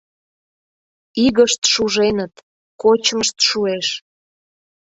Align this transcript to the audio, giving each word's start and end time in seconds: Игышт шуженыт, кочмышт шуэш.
Игышт 1.25 1.61
шуженыт, 1.71 2.33
кочмышт 2.81 3.37
шуэш. 3.47 3.87